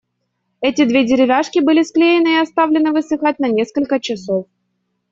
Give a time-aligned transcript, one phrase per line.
[0.61, 4.47] Эти две деревяшки были склеены и оставлены высыхать на насколько часов.